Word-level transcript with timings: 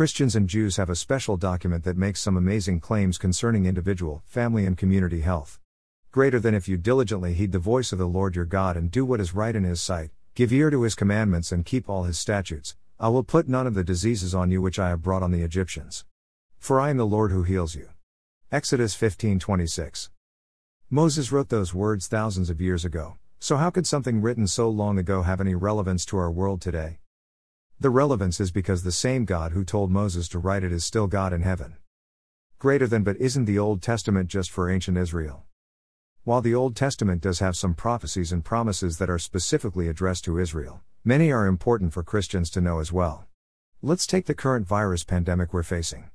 Christians 0.00 0.34
and 0.34 0.48
Jews 0.48 0.78
have 0.78 0.88
a 0.88 0.96
special 0.96 1.36
document 1.36 1.84
that 1.84 1.98
makes 1.98 2.22
some 2.22 2.38
amazing 2.38 2.80
claims 2.80 3.18
concerning 3.18 3.66
individual, 3.66 4.22
family, 4.24 4.64
and 4.64 4.74
community 4.74 5.20
health. 5.20 5.60
Greater 6.10 6.40
than 6.40 6.54
if 6.54 6.66
you 6.66 6.78
diligently 6.78 7.34
heed 7.34 7.52
the 7.52 7.58
voice 7.58 7.92
of 7.92 7.98
the 7.98 8.08
Lord 8.08 8.34
your 8.34 8.46
God 8.46 8.78
and 8.78 8.90
do 8.90 9.04
what 9.04 9.20
is 9.20 9.34
right 9.34 9.54
in 9.54 9.62
his 9.62 9.82
sight, 9.82 10.08
give 10.34 10.54
ear 10.54 10.70
to 10.70 10.84
his 10.84 10.94
commandments 10.94 11.52
and 11.52 11.66
keep 11.66 11.86
all 11.86 12.04
his 12.04 12.18
statutes, 12.18 12.76
I 12.98 13.08
will 13.08 13.22
put 13.22 13.46
none 13.46 13.66
of 13.66 13.74
the 13.74 13.84
diseases 13.84 14.34
on 14.34 14.50
you 14.50 14.62
which 14.62 14.78
I 14.78 14.88
have 14.88 15.02
brought 15.02 15.22
on 15.22 15.32
the 15.32 15.42
Egyptians. 15.42 16.06
For 16.58 16.80
I 16.80 16.88
am 16.88 16.96
the 16.96 17.04
Lord 17.04 17.30
who 17.30 17.42
heals 17.42 17.74
you. 17.74 17.90
Exodus 18.50 18.94
15:26. 18.94 20.08
Moses 20.88 21.30
wrote 21.30 21.50
those 21.50 21.74
words 21.74 22.08
thousands 22.08 22.48
of 22.48 22.58
years 22.58 22.86
ago, 22.86 23.18
so 23.38 23.58
how 23.58 23.68
could 23.68 23.86
something 23.86 24.22
written 24.22 24.46
so 24.46 24.70
long 24.70 24.98
ago 24.98 25.24
have 25.24 25.42
any 25.42 25.54
relevance 25.54 26.06
to 26.06 26.16
our 26.16 26.30
world 26.30 26.62
today? 26.62 27.00
The 27.82 27.88
relevance 27.88 28.40
is 28.40 28.50
because 28.50 28.82
the 28.82 28.92
same 28.92 29.24
God 29.24 29.52
who 29.52 29.64
told 29.64 29.90
Moses 29.90 30.28
to 30.28 30.38
write 30.38 30.62
it 30.62 30.70
is 30.70 30.84
still 30.84 31.06
God 31.06 31.32
in 31.32 31.40
heaven. 31.40 31.78
Greater 32.58 32.86
than 32.86 33.02
but 33.02 33.16
isn't 33.16 33.46
the 33.46 33.58
Old 33.58 33.80
Testament 33.80 34.28
just 34.28 34.50
for 34.50 34.68
ancient 34.68 34.98
Israel? 34.98 35.44
While 36.24 36.42
the 36.42 36.54
Old 36.54 36.76
Testament 36.76 37.22
does 37.22 37.38
have 37.38 37.56
some 37.56 37.72
prophecies 37.72 38.32
and 38.32 38.44
promises 38.44 38.98
that 38.98 39.08
are 39.08 39.18
specifically 39.18 39.88
addressed 39.88 40.24
to 40.24 40.38
Israel, 40.38 40.82
many 41.06 41.32
are 41.32 41.46
important 41.46 41.94
for 41.94 42.02
Christians 42.02 42.50
to 42.50 42.60
know 42.60 42.80
as 42.80 42.92
well. 42.92 43.24
Let's 43.80 44.06
take 44.06 44.26
the 44.26 44.34
current 44.34 44.66
virus 44.66 45.02
pandemic 45.02 45.54
we're 45.54 45.62
facing. 45.62 46.10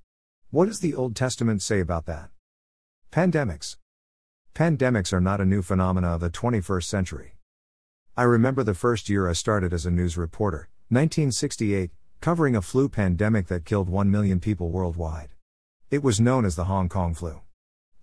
What 0.51 0.67
does 0.67 0.81
the 0.81 0.93
Old 0.93 1.15
Testament 1.15 1.63
say 1.63 1.79
about 1.79 2.05
that? 2.05 2.29
Pandemics. 3.11 3.77
Pandemics 4.53 5.11
are 5.11 5.19
not 5.19 5.41
a 5.41 5.45
new 5.45 5.63
phenomena 5.63 6.09
of 6.09 6.21
the 6.21 6.29
21st 6.29 6.83
century. 6.83 7.37
I 8.15 8.21
remember 8.21 8.63
the 8.63 8.75
first 8.75 9.09
year 9.09 9.27
I 9.27 9.33
started 9.33 9.73
as 9.73 9.87
a 9.87 9.91
news 9.91 10.15
reporter, 10.15 10.69
1968, 10.89 11.89
covering 12.21 12.55
a 12.55 12.61
flu 12.61 12.87
pandemic 12.87 13.47
that 13.47 13.65
killed 13.65 13.89
1 13.89 14.11
million 14.11 14.39
people 14.39 14.69
worldwide. 14.69 15.29
It 15.89 16.03
was 16.03 16.21
known 16.21 16.45
as 16.45 16.55
the 16.55 16.65
Hong 16.65 16.89
Kong 16.89 17.15
flu. 17.15 17.41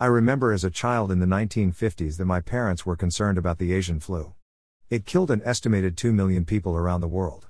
I 0.00 0.06
remember 0.06 0.52
as 0.52 0.64
a 0.64 0.70
child 0.70 1.12
in 1.12 1.20
the 1.20 1.27
1950s 1.27 2.16
that 2.16 2.24
my 2.24 2.41
parents 2.41 2.84
were 2.84 2.97
concerned 2.97 3.39
about 3.39 3.58
the 3.58 3.72
Asian 3.72 4.00
flu. 4.00 4.34
It 4.91 5.06
killed 5.06 5.30
an 5.30 5.42
estimated 5.44 5.97
2 5.97 6.12
million 6.12 6.44
people 6.44 6.77
around 6.77 7.02
the 7.02 7.06
world. 7.06 7.47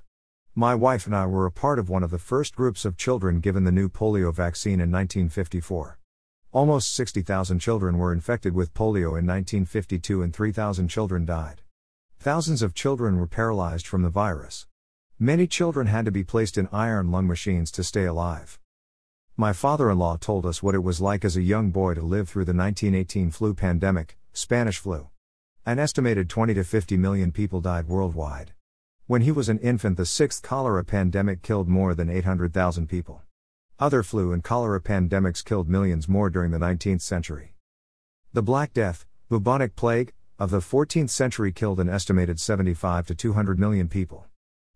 My 0.53 0.75
wife 0.75 1.07
and 1.07 1.15
I 1.15 1.25
were 1.25 1.47
a 1.47 1.51
part 1.51 1.79
of 1.79 1.89
one 1.89 2.03
of 2.03 2.11
the 2.11 2.19
first 2.19 2.55
groups 2.55 2.85
of 2.85 2.95
children 2.95 3.39
given 3.39 3.63
the 3.63 3.71
new 3.71 3.89
polio 3.89 4.31
vaccine 4.31 4.73
in 4.73 4.91
1954. 4.91 5.97
Almost 6.51 6.93
60,000 6.93 7.57
children 7.57 7.97
were 7.97 8.13
infected 8.13 8.53
with 8.53 8.75
polio 8.75 9.17
in 9.17 9.25
1952 9.25 10.21
and 10.21 10.31
3,000 10.31 10.89
children 10.89 11.25
died. 11.25 11.63
Thousands 12.19 12.61
of 12.61 12.75
children 12.75 13.17
were 13.17 13.25
paralyzed 13.25 13.87
from 13.87 14.03
the 14.03 14.09
virus. 14.09 14.67
Many 15.19 15.45
children 15.45 15.87
had 15.87 16.05
to 16.05 16.11
be 16.11 16.23
placed 16.23 16.57
in 16.57 16.67
iron 16.71 17.11
lung 17.11 17.27
machines 17.27 17.71
to 17.73 17.83
stay 17.83 18.05
alive. 18.05 18.59
My 19.37 19.53
father 19.53 19.91
in 19.91 19.99
law 19.99 20.17
told 20.17 20.43
us 20.43 20.63
what 20.63 20.73
it 20.73 20.83
was 20.83 20.99
like 20.99 21.23
as 21.23 21.37
a 21.37 21.43
young 21.43 21.69
boy 21.69 21.93
to 21.93 22.01
live 22.01 22.27
through 22.27 22.45
the 22.45 22.53
1918 22.53 23.29
flu 23.29 23.53
pandemic, 23.53 24.17
Spanish 24.33 24.79
flu. 24.79 25.09
An 25.67 25.77
estimated 25.77 26.29
20 26.29 26.55
to 26.55 26.63
50 26.63 26.97
million 26.97 27.31
people 27.31 27.61
died 27.61 27.87
worldwide. 27.87 28.53
When 29.05 29.21
he 29.21 29.31
was 29.31 29.49
an 29.49 29.59
infant, 29.59 29.97
the 29.97 30.05
sixth 30.05 30.41
cholera 30.41 30.83
pandemic 30.83 31.43
killed 31.43 31.69
more 31.69 31.93
than 31.93 32.09
800,000 32.09 32.87
people. 32.87 33.21
Other 33.79 34.01
flu 34.01 34.33
and 34.33 34.43
cholera 34.43 34.81
pandemics 34.81 35.45
killed 35.45 35.69
millions 35.69 36.09
more 36.09 36.31
during 36.31 36.49
the 36.49 36.57
19th 36.57 37.01
century. 37.01 37.53
The 38.33 38.41
Black 38.41 38.73
Death, 38.73 39.05
bubonic 39.29 39.75
plague, 39.75 40.11
of 40.39 40.49
the 40.49 40.59
14th 40.59 41.11
century 41.11 41.51
killed 41.51 41.79
an 41.79 41.87
estimated 41.87 42.39
75 42.39 43.05
to 43.07 43.15
200 43.15 43.59
million 43.59 43.87
people. 43.87 44.25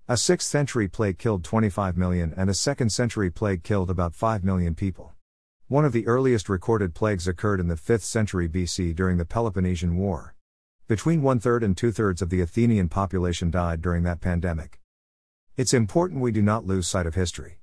A 0.10 0.14
6th 0.14 0.44
century 0.44 0.88
plague 0.88 1.18
killed 1.18 1.44
25 1.44 1.98
million 1.98 2.34
and 2.38 2.50
a 2.50 2.54
2nd 2.54 2.90
century 2.92 3.30
plague 3.30 3.62
killed 3.62 3.90
about 3.90 4.16
5 4.16 4.42
million 4.42 4.74
people. 4.74 5.14
One 5.68 5.84
of 5.84 5.92
the 5.92 6.08
earliest 6.08 6.48
recorded 6.48 6.96
plagues 6.96 7.28
occurred 7.28 7.60
in 7.60 7.68
the 7.68 7.76
5th 7.76 8.04
century 8.04 8.48
BC 8.48 8.96
during 8.96 9.18
the 9.18 9.26
Peloponnesian 9.26 9.98
War. 9.98 10.34
Between 10.88 11.22
one 11.22 11.42
third 11.42 11.62
and 11.62 11.76
two 11.76 11.92
thirds 11.92 12.22
of 12.22 12.30
the 12.30 12.40
Athenian 12.40 12.88
population 12.88 13.52
died 13.52 13.82
during 13.82 14.04
that 14.04 14.22
pandemic. 14.22 14.80
It's 15.58 15.74
important 15.74 16.22
we 16.22 16.32
do 16.32 16.42
not 16.42 16.66
lose 16.66 16.88
sight 16.88 17.06
of 17.06 17.16
history. 17.16 17.60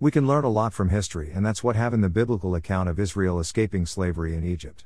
We 0.00 0.10
can 0.10 0.26
learn 0.26 0.42
a 0.42 0.48
lot 0.48 0.74
from 0.74 0.88
history, 0.88 1.30
and 1.30 1.46
that's 1.46 1.62
what 1.62 1.76
having 1.76 2.00
the 2.00 2.08
biblical 2.08 2.56
account 2.56 2.88
of 2.88 2.98
Israel 2.98 3.38
escaping 3.38 3.86
slavery 3.86 4.34
in 4.34 4.42
Egypt. 4.42 4.84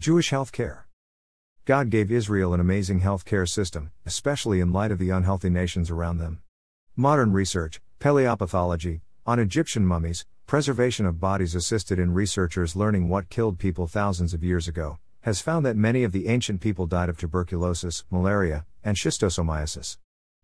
Jewish 0.00 0.30
health 0.30 0.50
care. 0.50 0.85
God 1.66 1.90
gave 1.90 2.12
Israel 2.12 2.54
an 2.54 2.60
amazing 2.60 3.00
healthcare 3.00 3.48
system, 3.48 3.90
especially 4.04 4.60
in 4.60 4.72
light 4.72 4.92
of 4.92 5.00
the 5.00 5.10
unhealthy 5.10 5.50
nations 5.50 5.90
around 5.90 6.18
them. 6.18 6.40
Modern 6.94 7.32
research, 7.32 7.80
paleopathology, 7.98 9.00
on 9.26 9.40
Egyptian 9.40 9.84
mummies, 9.84 10.24
preservation 10.46 11.06
of 11.06 11.18
bodies 11.18 11.56
assisted 11.56 11.98
in 11.98 12.14
researchers 12.14 12.76
learning 12.76 13.08
what 13.08 13.30
killed 13.30 13.58
people 13.58 13.88
thousands 13.88 14.32
of 14.32 14.44
years 14.44 14.68
ago, 14.68 15.00
has 15.22 15.40
found 15.40 15.66
that 15.66 15.76
many 15.76 16.04
of 16.04 16.12
the 16.12 16.28
ancient 16.28 16.60
people 16.60 16.86
died 16.86 17.08
of 17.08 17.18
tuberculosis, 17.18 18.04
malaria, 18.12 18.64
and 18.84 18.96
schistosomiasis. 18.96 19.98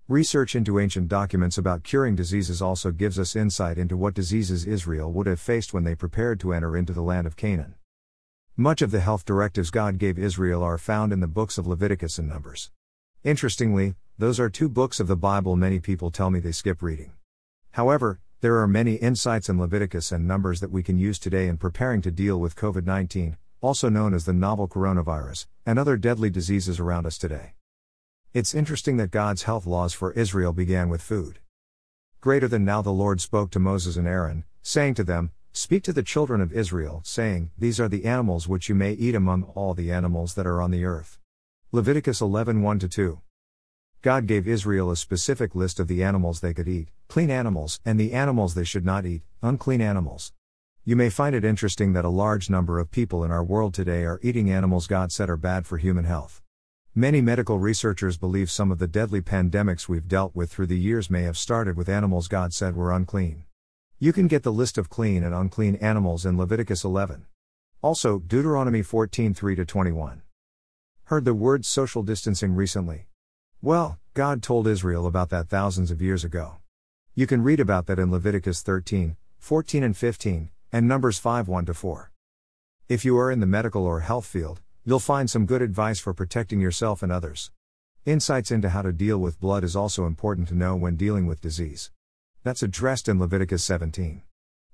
Research 0.08 0.56
into 0.56 0.80
ancient 0.80 1.06
documents 1.06 1.56
about 1.56 1.84
curing 1.84 2.16
diseases 2.16 2.60
also 2.60 2.90
gives 2.90 3.16
us 3.16 3.36
insight 3.36 3.78
into 3.78 3.96
what 3.96 4.14
diseases 4.14 4.66
Israel 4.66 5.12
would 5.12 5.28
have 5.28 5.38
faced 5.38 5.72
when 5.72 5.84
they 5.84 5.94
prepared 5.94 6.40
to 6.40 6.52
enter 6.52 6.76
into 6.76 6.92
the 6.92 7.00
land 7.00 7.28
of 7.28 7.36
Canaan. 7.36 7.76
Much 8.58 8.82
of 8.82 8.90
the 8.90 9.00
health 9.00 9.24
directives 9.24 9.70
God 9.70 9.96
gave 9.96 10.18
Israel 10.18 10.62
are 10.62 10.76
found 10.76 11.10
in 11.10 11.20
the 11.20 11.26
books 11.26 11.56
of 11.56 11.66
Leviticus 11.66 12.18
and 12.18 12.28
Numbers. 12.28 12.70
Interestingly, 13.24 13.94
those 14.18 14.38
are 14.38 14.50
two 14.50 14.68
books 14.68 15.00
of 15.00 15.06
the 15.06 15.16
Bible 15.16 15.56
many 15.56 15.80
people 15.80 16.10
tell 16.10 16.28
me 16.28 16.38
they 16.38 16.52
skip 16.52 16.82
reading. 16.82 17.12
However, 17.70 18.20
there 18.42 18.58
are 18.58 18.68
many 18.68 18.96
insights 18.96 19.48
in 19.48 19.58
Leviticus 19.58 20.12
and 20.12 20.28
Numbers 20.28 20.60
that 20.60 20.70
we 20.70 20.82
can 20.82 20.98
use 20.98 21.18
today 21.18 21.48
in 21.48 21.56
preparing 21.56 22.02
to 22.02 22.10
deal 22.10 22.38
with 22.38 22.54
COVID 22.54 22.84
19, 22.84 23.38
also 23.62 23.88
known 23.88 24.12
as 24.12 24.26
the 24.26 24.34
novel 24.34 24.68
coronavirus, 24.68 25.46
and 25.64 25.78
other 25.78 25.96
deadly 25.96 26.28
diseases 26.28 26.78
around 26.78 27.06
us 27.06 27.16
today. 27.16 27.54
It's 28.34 28.54
interesting 28.54 28.98
that 28.98 29.10
God's 29.10 29.44
health 29.44 29.64
laws 29.64 29.94
for 29.94 30.12
Israel 30.12 30.52
began 30.52 30.90
with 30.90 31.00
food. 31.00 31.38
Greater 32.20 32.48
than 32.48 32.66
now, 32.66 32.82
the 32.82 32.90
Lord 32.90 33.22
spoke 33.22 33.50
to 33.52 33.58
Moses 33.58 33.96
and 33.96 34.06
Aaron, 34.06 34.44
saying 34.60 34.92
to 34.96 35.04
them, 35.04 35.30
Speak 35.54 35.82
to 35.82 35.92
the 35.92 36.02
children 36.02 36.40
of 36.40 36.50
Israel, 36.50 37.02
saying, 37.04 37.50
These 37.58 37.78
are 37.78 37.88
the 37.88 38.06
animals 38.06 38.48
which 38.48 38.70
you 38.70 38.74
may 38.74 38.92
eat 38.92 39.14
among 39.14 39.42
all 39.54 39.74
the 39.74 39.92
animals 39.92 40.32
that 40.32 40.46
are 40.46 40.62
on 40.62 40.70
the 40.70 40.86
earth. 40.86 41.18
Leviticus 41.72 42.22
11 42.22 42.62
1 42.62 42.78
2. 42.78 43.20
God 44.00 44.26
gave 44.26 44.48
Israel 44.48 44.90
a 44.90 44.96
specific 44.96 45.54
list 45.54 45.78
of 45.78 45.88
the 45.88 46.02
animals 46.02 46.40
they 46.40 46.54
could 46.54 46.68
eat, 46.68 46.88
clean 47.06 47.30
animals, 47.30 47.80
and 47.84 48.00
the 48.00 48.14
animals 48.14 48.54
they 48.54 48.64
should 48.64 48.86
not 48.86 49.04
eat, 49.04 49.24
unclean 49.42 49.82
animals. 49.82 50.32
You 50.86 50.96
may 50.96 51.10
find 51.10 51.34
it 51.34 51.44
interesting 51.44 51.92
that 51.92 52.06
a 52.06 52.08
large 52.08 52.48
number 52.48 52.78
of 52.78 52.90
people 52.90 53.22
in 53.22 53.30
our 53.30 53.44
world 53.44 53.74
today 53.74 54.04
are 54.04 54.20
eating 54.22 54.50
animals 54.50 54.86
God 54.86 55.12
said 55.12 55.28
are 55.28 55.36
bad 55.36 55.66
for 55.66 55.76
human 55.76 56.04
health. 56.04 56.40
Many 56.94 57.20
medical 57.20 57.58
researchers 57.58 58.16
believe 58.16 58.50
some 58.50 58.72
of 58.72 58.78
the 58.78 58.88
deadly 58.88 59.20
pandemics 59.20 59.86
we've 59.86 60.08
dealt 60.08 60.34
with 60.34 60.50
through 60.50 60.68
the 60.68 60.80
years 60.80 61.10
may 61.10 61.24
have 61.24 61.36
started 61.36 61.76
with 61.76 61.90
animals 61.90 62.26
God 62.26 62.54
said 62.54 62.74
were 62.74 62.90
unclean. 62.90 63.44
You 64.02 64.12
can 64.12 64.26
get 64.26 64.42
the 64.42 64.52
list 64.52 64.78
of 64.78 64.90
clean 64.90 65.22
and 65.22 65.32
unclean 65.32 65.76
animals 65.76 66.26
in 66.26 66.36
Leviticus 66.36 66.82
11. 66.82 67.26
Also, 67.82 68.18
Deuteronomy 68.18 68.82
14 68.82 69.32
3 69.32 69.54
21. 69.54 70.22
Heard 71.04 71.24
the 71.24 71.32
word 71.32 71.64
social 71.64 72.02
distancing 72.02 72.56
recently? 72.56 73.06
Well, 73.60 74.00
God 74.14 74.42
told 74.42 74.66
Israel 74.66 75.06
about 75.06 75.30
that 75.30 75.48
thousands 75.48 75.92
of 75.92 76.02
years 76.02 76.24
ago. 76.24 76.56
You 77.14 77.28
can 77.28 77.44
read 77.44 77.60
about 77.60 77.86
that 77.86 78.00
in 78.00 78.10
Leviticus 78.10 78.60
13, 78.62 79.14
14 79.38 79.84
and 79.84 79.96
15, 79.96 80.50
and 80.72 80.88
Numbers 80.88 81.18
5 81.18 81.46
1 81.46 81.66
4. 81.66 82.10
If 82.88 83.04
you 83.04 83.16
are 83.16 83.30
in 83.30 83.38
the 83.38 83.46
medical 83.46 83.86
or 83.86 84.00
health 84.00 84.26
field, 84.26 84.62
you'll 84.84 84.98
find 84.98 85.30
some 85.30 85.46
good 85.46 85.62
advice 85.62 86.00
for 86.00 86.12
protecting 86.12 86.60
yourself 86.60 87.04
and 87.04 87.12
others. 87.12 87.52
Insights 88.04 88.50
into 88.50 88.70
how 88.70 88.82
to 88.82 88.92
deal 88.92 89.18
with 89.18 89.38
blood 89.38 89.62
is 89.62 89.76
also 89.76 90.06
important 90.06 90.48
to 90.48 90.56
know 90.56 90.74
when 90.74 90.96
dealing 90.96 91.28
with 91.28 91.40
disease. 91.40 91.92
That's 92.44 92.64
addressed 92.64 93.08
in 93.08 93.20
Leviticus 93.20 93.62
17. 93.62 94.22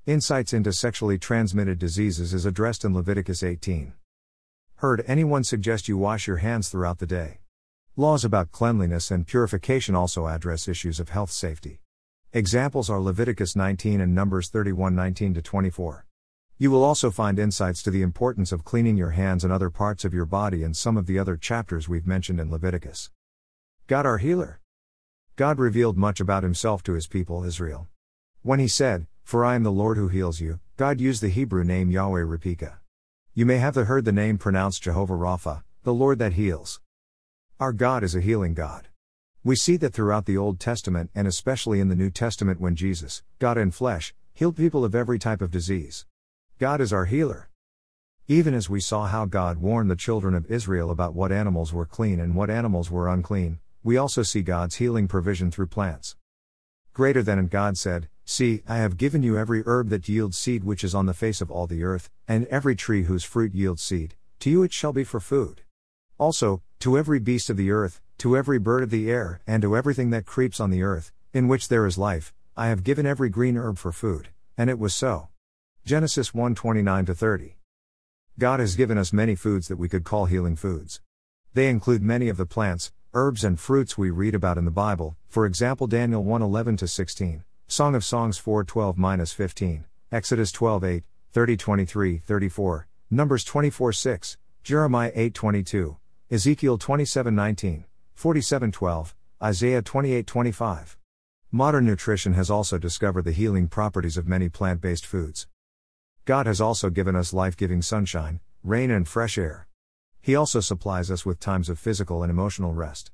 Insights 0.06 0.54
into 0.54 0.72
sexually 0.72 1.18
transmitted 1.18 1.78
diseases 1.78 2.32
is 2.32 2.46
addressed 2.46 2.82
in 2.82 2.94
Leviticus 2.94 3.42
18. 3.42 3.92
Heard 4.76 5.04
anyone 5.06 5.44
suggest 5.44 5.86
you 5.86 5.98
wash 5.98 6.26
your 6.26 6.38
hands 6.38 6.70
throughout 6.70 6.98
the 6.98 7.06
day? 7.06 7.40
Laws 7.94 8.24
about 8.24 8.52
cleanliness 8.52 9.10
and 9.10 9.26
purification 9.26 9.94
also 9.94 10.26
address 10.28 10.66
issues 10.66 10.98
of 10.98 11.10
health 11.10 11.30
safety. 11.30 11.82
Examples 12.32 12.88
are 12.88 13.00
Leviticus 13.00 13.54
19 13.54 14.00
and 14.00 14.14
Numbers 14.14 14.48
31 14.48 14.94
19 14.94 15.34
24. 15.34 16.06
You 16.56 16.70
will 16.70 16.82
also 16.82 17.10
find 17.10 17.38
insights 17.38 17.82
to 17.82 17.90
the 17.90 18.00
importance 18.00 18.50
of 18.50 18.64
cleaning 18.64 18.96
your 18.96 19.10
hands 19.10 19.44
and 19.44 19.52
other 19.52 19.68
parts 19.68 20.06
of 20.06 20.14
your 20.14 20.24
body 20.24 20.62
in 20.62 20.72
some 20.72 20.96
of 20.96 21.04
the 21.04 21.18
other 21.18 21.36
chapters 21.36 21.86
we've 21.86 22.06
mentioned 22.06 22.40
in 22.40 22.50
Leviticus. 22.50 23.10
God 23.86 24.06
our 24.06 24.16
healer. 24.16 24.58
God 25.38 25.60
revealed 25.60 25.96
much 25.96 26.18
about 26.18 26.42
himself 26.42 26.82
to 26.82 26.94
his 26.94 27.06
people 27.06 27.44
Israel. 27.44 27.86
When 28.42 28.58
he 28.58 28.66
said, 28.66 29.06
For 29.22 29.44
I 29.44 29.54
am 29.54 29.62
the 29.62 29.70
Lord 29.70 29.96
who 29.96 30.08
heals 30.08 30.40
you, 30.40 30.58
God 30.76 31.00
used 31.00 31.22
the 31.22 31.28
Hebrew 31.28 31.62
name 31.62 31.92
Yahweh 31.92 32.22
Rapika. 32.22 32.78
You 33.34 33.46
may 33.46 33.58
have 33.58 33.76
heard 33.76 34.04
the 34.04 34.10
name 34.10 34.38
pronounced 34.38 34.82
Jehovah 34.82 35.14
Rapha, 35.14 35.62
the 35.84 35.94
Lord 35.94 36.18
that 36.18 36.32
heals. 36.32 36.80
Our 37.60 37.72
God 37.72 38.02
is 38.02 38.16
a 38.16 38.20
healing 38.20 38.52
God. 38.52 38.88
We 39.44 39.54
see 39.54 39.76
that 39.76 39.94
throughout 39.94 40.26
the 40.26 40.36
Old 40.36 40.58
Testament 40.58 41.12
and 41.14 41.28
especially 41.28 41.78
in 41.78 41.86
the 41.86 41.94
New 41.94 42.10
Testament 42.10 42.60
when 42.60 42.74
Jesus, 42.74 43.22
God 43.38 43.56
in 43.56 43.70
flesh, 43.70 44.12
healed 44.34 44.56
people 44.56 44.84
of 44.84 44.96
every 44.96 45.20
type 45.20 45.40
of 45.40 45.52
disease. 45.52 46.04
God 46.58 46.80
is 46.80 46.92
our 46.92 47.04
healer. 47.04 47.48
Even 48.26 48.54
as 48.54 48.68
we 48.68 48.80
saw 48.80 49.06
how 49.06 49.24
God 49.24 49.58
warned 49.58 49.88
the 49.88 49.94
children 49.94 50.34
of 50.34 50.50
Israel 50.50 50.90
about 50.90 51.14
what 51.14 51.30
animals 51.30 51.72
were 51.72 51.86
clean 51.86 52.18
and 52.18 52.34
what 52.34 52.50
animals 52.50 52.90
were 52.90 53.08
unclean, 53.08 53.60
we 53.82 53.96
also 53.96 54.22
see 54.22 54.42
God's 54.42 54.76
healing 54.76 55.08
provision 55.08 55.50
through 55.50 55.68
plants. 55.68 56.16
Greater 56.92 57.22
than 57.22 57.38
and 57.38 57.50
God 57.50 57.78
said, 57.78 58.08
See, 58.24 58.62
I 58.68 58.76
have 58.76 58.96
given 58.96 59.22
you 59.22 59.38
every 59.38 59.62
herb 59.64 59.88
that 59.88 60.08
yields 60.08 60.36
seed 60.36 60.64
which 60.64 60.84
is 60.84 60.94
on 60.94 61.06
the 61.06 61.14
face 61.14 61.40
of 61.40 61.50
all 61.50 61.66
the 61.66 61.82
earth, 61.82 62.10
and 62.26 62.46
every 62.46 62.76
tree 62.76 63.04
whose 63.04 63.24
fruit 63.24 63.54
yields 63.54 63.82
seed, 63.82 64.16
to 64.40 64.50
you 64.50 64.62
it 64.62 64.72
shall 64.72 64.92
be 64.92 65.04
for 65.04 65.20
food. 65.20 65.62
Also, 66.18 66.60
to 66.80 66.98
every 66.98 67.20
beast 67.20 67.48
of 67.48 67.56
the 67.56 67.70
earth, 67.70 68.00
to 68.18 68.36
every 68.36 68.58
bird 68.58 68.82
of 68.82 68.90
the 68.90 69.10
air, 69.10 69.40
and 69.46 69.62
to 69.62 69.76
everything 69.76 70.10
that 70.10 70.26
creeps 70.26 70.60
on 70.60 70.70
the 70.70 70.82
earth, 70.82 71.12
in 71.32 71.48
which 71.48 71.68
there 71.68 71.86
is 71.86 71.96
life, 71.96 72.34
I 72.56 72.66
have 72.66 72.84
given 72.84 73.06
every 73.06 73.30
green 73.30 73.56
herb 73.56 73.78
for 73.78 73.92
food. 73.92 74.28
And 74.56 74.68
it 74.68 74.78
was 74.78 74.94
so. 74.94 75.28
Genesis 75.84 76.34
1 76.34 76.54
29 76.54 77.06
30. 77.06 77.56
God 78.38 78.60
has 78.60 78.76
given 78.76 78.98
us 78.98 79.12
many 79.12 79.34
foods 79.34 79.68
that 79.68 79.78
we 79.78 79.88
could 79.88 80.04
call 80.04 80.26
healing 80.26 80.56
foods. 80.56 81.00
They 81.54 81.68
include 81.68 82.02
many 82.02 82.28
of 82.28 82.36
the 82.36 82.46
plants, 82.46 82.92
herbs, 83.18 83.42
and 83.42 83.58
fruits 83.58 83.98
we 83.98 84.10
read 84.10 84.32
about 84.32 84.56
in 84.58 84.64
the 84.64 84.70
Bible, 84.70 85.16
for 85.28 85.44
example, 85.44 85.88
Daniel 85.88 86.22
1 86.22 86.40
11 86.40 86.78
16. 86.78 87.42
Song 87.66 87.96
of 87.96 88.04
Songs 88.04 88.38
4:12 88.38 89.34
15, 89.34 89.84
Exodus 90.12 90.52
12:8, 90.52 91.02
30:23, 91.34 92.22
34, 92.22 92.86
Numbers 93.10 93.44
24:6, 93.44 94.36
Jeremiah 94.62 95.10
8:22, 95.16 95.96
Ezekiel 96.30 96.78
27:19, 96.78 97.84
47:12, 98.14 99.14
Isaiah 99.42 99.82
28:25. 99.82 100.96
Modern 101.50 101.84
nutrition 101.84 102.34
has 102.34 102.50
also 102.50 102.78
discovered 102.78 103.22
the 103.22 103.32
healing 103.32 103.66
properties 103.66 104.16
of 104.16 104.28
many 104.28 104.48
plant-based 104.48 105.04
foods. 105.04 105.48
God 106.24 106.46
has 106.46 106.60
also 106.60 106.88
given 106.88 107.16
us 107.16 107.32
life-giving 107.32 107.82
sunshine, 107.82 108.38
rain 108.62 108.92
and 108.92 109.08
fresh 109.08 109.36
air. 109.36 109.67
He 110.28 110.36
also 110.36 110.60
supplies 110.60 111.10
us 111.10 111.24
with 111.24 111.40
times 111.40 111.70
of 111.70 111.78
physical 111.78 112.22
and 112.22 112.28
emotional 112.30 112.74
rest. 112.74 113.10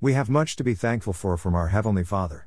We 0.00 0.12
have 0.12 0.30
much 0.30 0.54
to 0.54 0.62
be 0.62 0.72
thankful 0.72 1.12
for 1.12 1.36
from 1.36 1.56
our 1.56 1.66
heavenly 1.66 2.04
Father. 2.04 2.46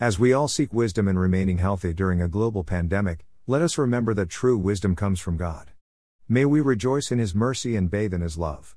As 0.00 0.18
we 0.18 0.32
all 0.32 0.48
seek 0.48 0.72
wisdom 0.72 1.06
in 1.06 1.18
remaining 1.18 1.58
healthy 1.58 1.92
during 1.92 2.22
a 2.22 2.28
global 2.28 2.64
pandemic, 2.64 3.26
let 3.46 3.60
us 3.60 3.76
remember 3.76 4.14
that 4.14 4.30
true 4.30 4.56
wisdom 4.56 4.96
comes 4.96 5.20
from 5.20 5.36
God. 5.36 5.70
May 6.26 6.46
we 6.46 6.62
rejoice 6.62 7.12
in 7.12 7.18
His 7.18 7.34
mercy 7.34 7.76
and 7.76 7.90
bathe 7.90 8.14
in 8.14 8.22
His 8.22 8.38
love. 8.38 8.74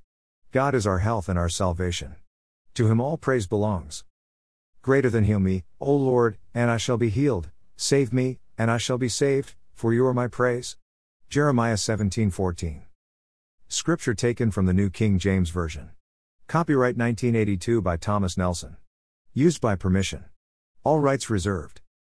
God 0.51 0.75
is 0.75 0.85
our 0.85 0.99
health 0.99 1.29
and 1.29 1.39
our 1.39 1.47
salvation. 1.47 2.17
To 2.73 2.91
Him 2.91 2.99
all 2.99 3.15
praise 3.15 3.47
belongs. 3.47 4.03
Greater 4.81 5.09
than 5.09 5.23
heal 5.23 5.39
me, 5.39 5.63
O 5.79 5.95
Lord, 5.95 6.37
and 6.53 6.69
I 6.69 6.75
shall 6.75 6.97
be 6.97 7.09
healed, 7.09 7.49
save 7.77 8.11
me, 8.11 8.39
and 8.57 8.69
I 8.69 8.77
shall 8.77 8.97
be 8.97 9.07
saved, 9.07 9.55
for 9.73 9.93
you 9.93 10.05
are 10.05 10.13
my 10.13 10.27
praise. 10.27 10.75
Jeremiah 11.29 11.77
17:14. 11.77 12.88
Scripture 13.71 14.15
taken 14.15 14.49
from 14.49 14.65
the 14.65 14.73
New 14.73 14.89
King 14.89 15.19
James 15.19 15.51
Version. 15.51 15.91
Copyright 16.47 16.97
1982 16.97 17.83
by 17.83 17.97
Thomas 17.97 18.35
Nelson. 18.35 18.77
Used 19.31 19.61
by 19.61 19.75
permission. 19.75 20.25
All 20.83 20.99
rights 20.99 21.29
reserved. 21.29 21.79